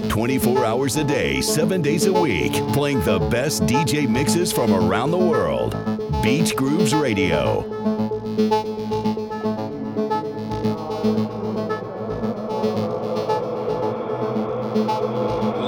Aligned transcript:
24 0.00 0.64
hours 0.64 0.96
a 0.96 1.04
day, 1.04 1.40
seven 1.40 1.82
days 1.82 2.06
a 2.06 2.12
week, 2.12 2.52
playing 2.72 3.00
the 3.00 3.18
best 3.30 3.62
DJ 3.64 4.08
mixes 4.08 4.52
from 4.52 4.72
around 4.72 5.10
the 5.10 5.18
world. 5.18 5.76
Beach 6.22 6.56
Grooves 6.56 6.94
Radio. 6.94 7.64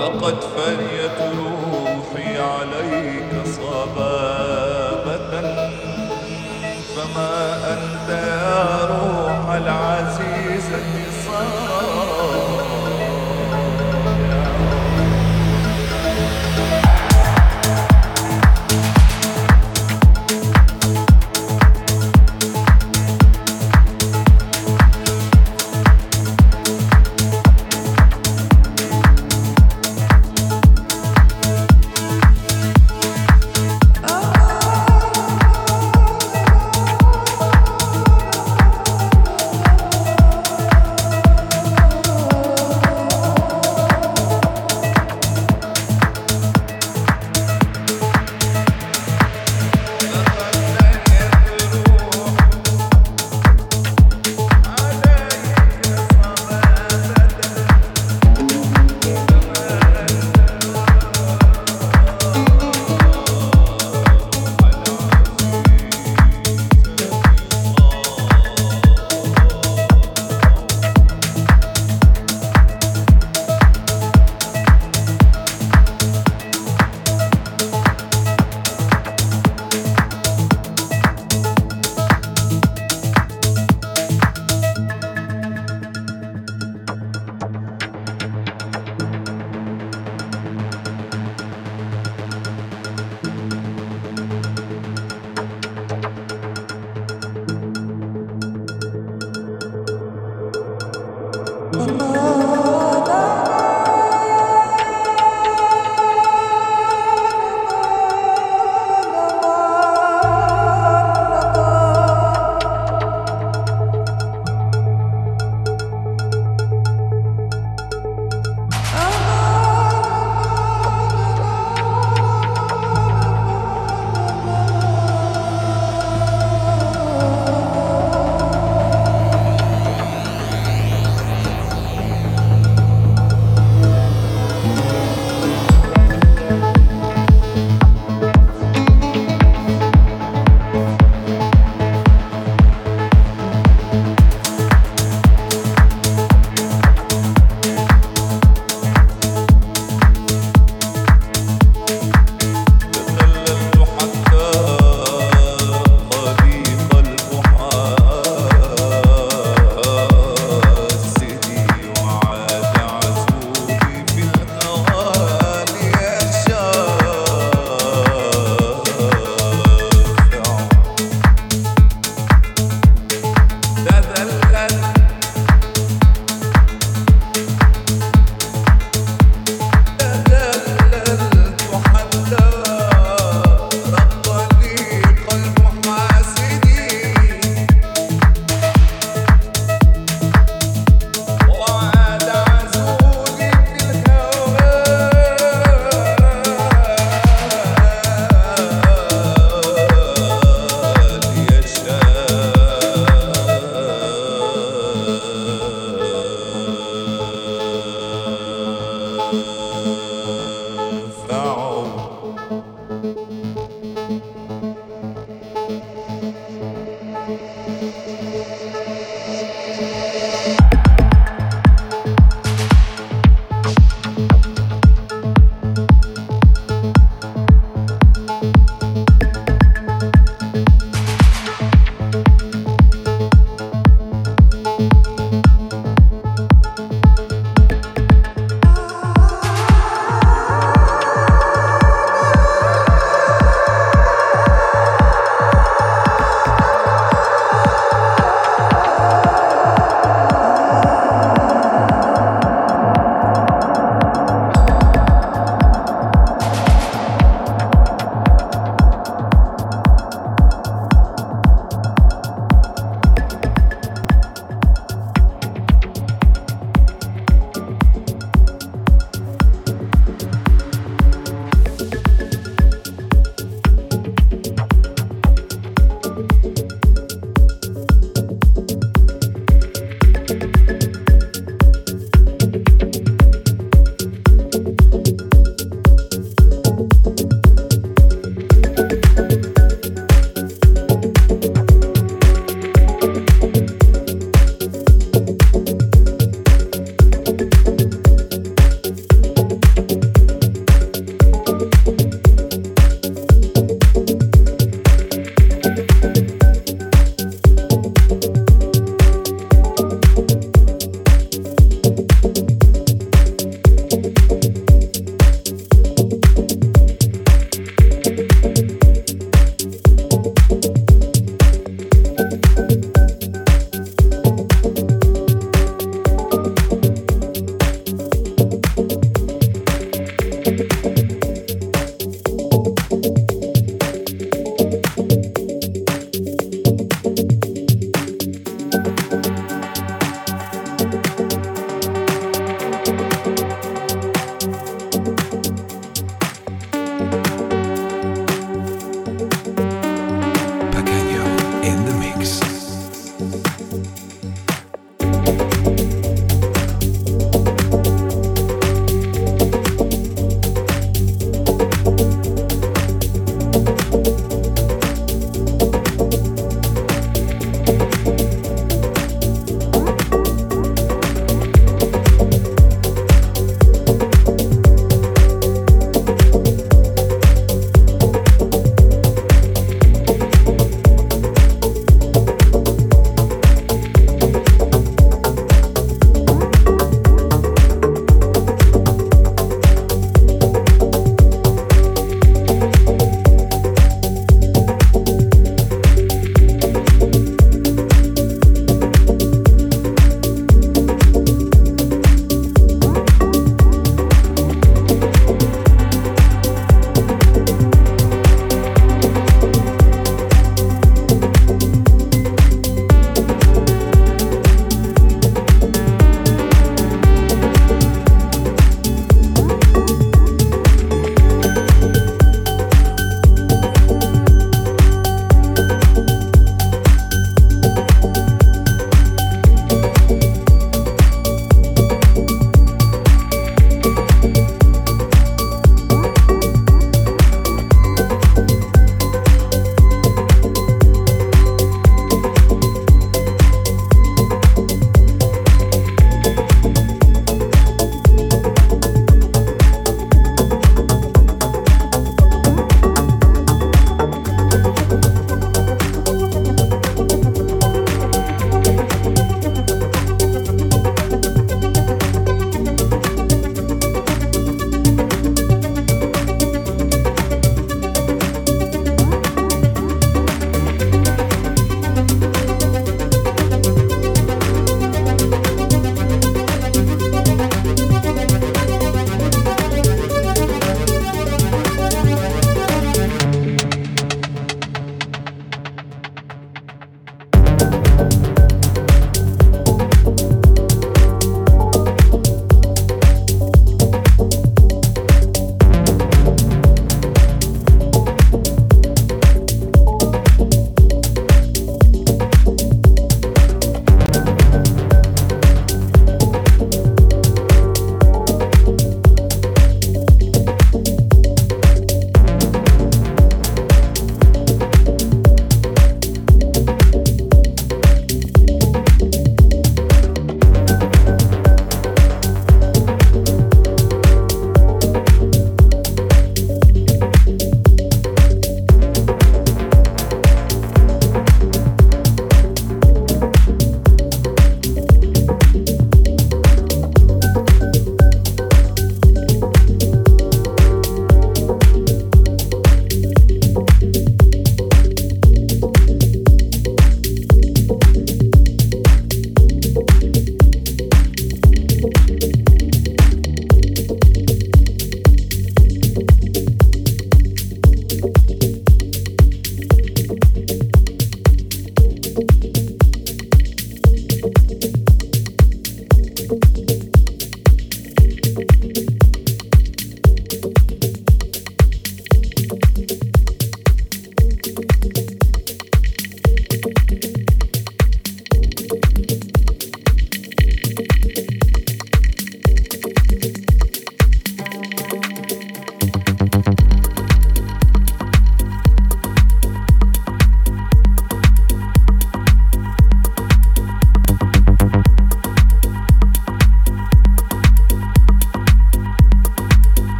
لقد 0.00 0.40
فنيت 0.40 1.18
روحي 1.38 2.38
عليك 2.38 3.46
صبابة 3.46 5.30
فما 6.96 7.56
أنت 7.72 8.08
يا 8.08 8.84
روح 8.86 9.50
العالم 9.54 9.93